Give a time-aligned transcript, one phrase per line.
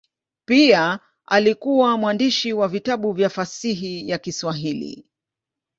[0.45, 5.05] Pia alikuwa mwandishi wa vitabu vya fasihi ya Kiswahili.